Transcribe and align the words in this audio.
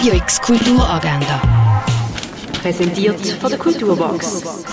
Radio 0.00 0.14
X 0.14 0.40
Kulturagenda. 0.40 1.99
Präsentiert 2.60 3.26
von 3.26 3.48
der 3.48 3.58
Kulturbox. 3.58 4.66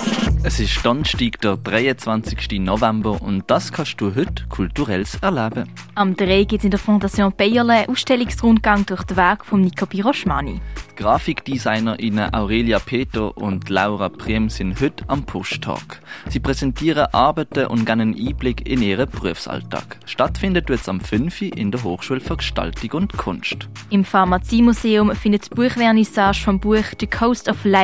Es 0.43 0.59
ist 0.59 0.85
Donnerstag, 0.85 1.39
der 1.41 1.55
23. 1.55 2.59
November 2.59 3.21
und 3.21 3.43
das 3.47 3.71
kannst 3.71 4.01
du 4.01 4.13
heute 4.13 4.45
kulturelles 4.49 5.15
erleben. 5.21 5.69
Am 5.95 6.15
3 6.15 6.43
gibt 6.43 6.59
es 6.59 6.65
in 6.65 6.71
der 6.71 6.79
Fondation 6.79 7.33
Bayerle 7.35 7.73
einen 7.73 7.89
Ausstellungsrundgang 7.89 8.85
durch 8.85 9.03
den 9.03 9.15
Weg 9.15 9.45
von 9.45 9.61
Nico 9.61 9.85
Piroschmani. 9.85 10.59
GrafikdesignerInnen 10.97 12.33
Aurelia 12.33 12.79
Peter 12.79 13.37
und 13.37 13.69
Laura 13.69 14.09
Priem 14.09 14.49
sind 14.49 14.81
heute 14.81 15.03
am 15.07 15.23
Push-Talk. 15.23 15.99
Sie 16.27 16.39
präsentieren 16.39 17.05
Arbeiten 17.11 17.67
und 17.67 17.85
geben 17.85 18.01
einen 18.01 18.15
Einblick 18.15 18.67
in 18.67 18.81
ihren 18.81 19.07
Berufsalltag. 19.07 19.99
Stattfindet 20.05 20.71
jetzt 20.71 20.89
am 20.89 20.99
5. 20.99 21.43
in 21.43 21.71
der 21.71 21.83
Hochschule 21.83 22.19
für 22.19 22.37
Gestaltung 22.37 22.91
und 22.93 23.15
Kunst. 23.15 23.69
Im 23.91 24.03
Pharmaziemuseum 24.03 25.15
findet 25.15 25.51
die 25.51 25.55
Buchvernissage 25.55 26.41
vom 26.43 26.59
Buch 26.59 26.83
The 26.99 27.05
Coast 27.05 27.47
of 27.47 27.63
Life 27.63 27.76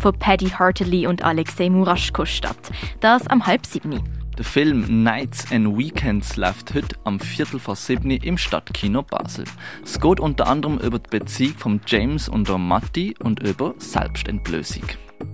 von 0.00 0.18
Paddy 0.18 0.50
Hartley 0.50 1.06
und 1.06 1.22
Alexei 1.22 1.70
Muraschko 1.70 2.24
statt. 2.24 2.58
Das 3.00 3.26
am 3.28 3.46
halb 3.46 3.64
sieben. 3.64 4.02
Der 4.36 4.44
Film 4.44 5.02
Nights 5.02 5.50
and 5.50 5.78
Weekends 5.78 6.36
läuft 6.36 6.74
heute 6.74 6.96
am 7.04 7.18
Viertel 7.18 7.58
vor 7.58 7.74
sieben 7.74 8.10
im 8.10 8.36
Stadtkino 8.36 9.02
Basel. 9.02 9.44
Es 9.82 9.98
geht 9.98 10.20
unter 10.20 10.46
anderem 10.46 10.78
über 10.78 10.98
die 10.98 11.08
Beziehung 11.08 11.54
von 11.56 11.80
James 11.86 12.28
und 12.28 12.48
der 12.48 12.58
Matti 12.58 13.14
und 13.22 13.40
über 13.40 13.74
Selbstentblößung. 13.78 14.84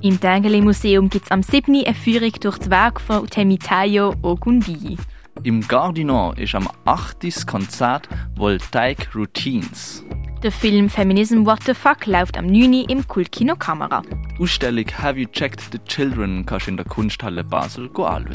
Im 0.03 0.21
Tengeli 0.21 0.61
Museum 0.61 1.09
gibt 1.09 1.25
es 1.25 1.31
am 1.33 1.43
7. 1.43 1.75
eine 1.85 1.95
Führung 1.95 2.33
durch 2.41 2.59
das 2.59 2.71
Werk 2.71 3.01
von 3.01 3.27
Temitayo 3.27 4.15
Ogunbiyi. 4.23 4.97
Im 5.43 5.67
Gardinor 5.67 6.39
ist 6.39 6.55
am 6.55 6.69
8. 6.85 7.25
das 7.25 7.47
Konzert 7.47 8.09
Voltaic 8.37 9.13
Routines. 9.15 10.05
Der 10.43 10.51
Film 10.51 10.91
Feminism 10.91 11.47
What 11.47 11.63
the 11.67 11.73
Fuck 11.73 12.07
läuft 12.07 12.37
am 12.37 12.47
9. 12.47 12.87
im 12.89 13.07
Kultkino 13.07 13.55
Kamera. 13.55 14.03
Die 14.37 14.43
Ausstellung 14.43 14.87
Have 14.99 15.21
You 15.21 15.29
Checked 15.31 15.61
the 15.71 15.79
Children 15.87 16.45
kannst 16.45 16.67
du 16.67 16.73
in 16.73 16.77
der 16.79 16.87
Kunsthalle 16.87 17.45
Basel 17.45 17.87
anschauen. 17.87 18.27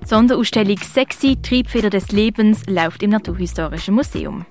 Die 0.00 0.06
Sonderausstellung 0.06 0.78
Sexy 0.78 1.36
Triebfeder 1.42 1.90
des 1.90 2.12
Lebens 2.12 2.64
läuft 2.68 3.02
im 3.02 3.10
Naturhistorischen 3.10 3.96
Museum. 3.96 4.46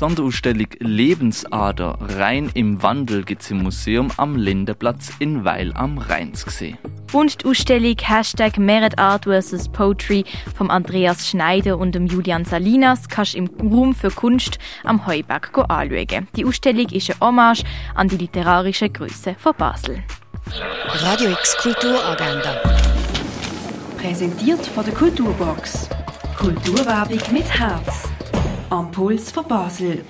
Die 0.00 0.06
Sonderausstellung 0.06 0.68
Lebensader 0.78 1.98
rein 2.00 2.50
im 2.54 2.82
Wandel 2.82 3.22
gibt 3.22 3.42
es 3.42 3.50
im 3.50 3.62
Museum 3.62 4.10
am 4.16 4.34
Lindeplatz 4.34 5.12
in 5.18 5.44
Weil 5.44 5.74
am 5.74 5.98
Rhein 5.98 6.32
zu 6.32 6.48
sehen. 6.48 6.78
Und 7.12 7.42
die 7.42 7.46
Ausstellung 7.46 7.96
Hashtag 8.00 8.56
Merit 8.56 8.98
Art 8.98 9.26
vs. 9.26 9.68
Poetry 9.68 10.24
vom 10.56 10.70
Andreas 10.70 11.28
Schneider 11.28 11.76
und 11.76 11.94
dem 11.94 12.06
Julian 12.06 12.46
Salinas 12.46 13.10
kannst 13.10 13.34
du 13.34 13.38
im 13.40 13.50
Raum 13.60 13.94
für 13.94 14.10
Kunst 14.10 14.58
am 14.84 15.06
Heuberg 15.06 15.50
anschauen. 15.68 16.28
Die 16.34 16.46
Ausstellung 16.46 16.88
ist 16.88 17.10
eine 17.10 17.20
Hommage 17.20 17.64
an 17.94 18.08
die 18.08 18.16
literarische 18.16 18.88
Größe 18.88 19.36
von 19.38 19.52
Basel. 19.54 20.02
Radio 20.94 21.32
X 21.32 21.58
Kulturagenda. 21.58 22.58
Präsentiert 23.98 24.64
von 24.64 24.82
der 24.82 24.94
Kulturbox. 24.94 25.90
Kulturwerbung 26.38 27.20
mit 27.34 27.50
Herz. 27.50 28.09
Am 28.70 28.90
Puls 28.92 29.32
von 29.32 29.44
Basel. 29.48 30.04